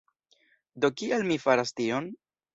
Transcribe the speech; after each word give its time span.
Do 0.85 0.91
kial 1.03 1.27
mi 1.33 1.39
faras 1.45 1.75
tion? 1.83 2.11